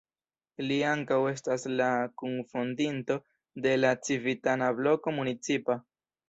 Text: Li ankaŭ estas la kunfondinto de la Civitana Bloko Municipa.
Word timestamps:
Li 0.69 0.77
ankaŭ 0.91 1.17
estas 1.31 1.65
la 1.81 1.89
kunfondinto 2.21 3.19
de 3.67 3.75
la 3.83 3.93
Civitana 4.09 4.73
Bloko 4.81 5.15
Municipa. 5.21 5.79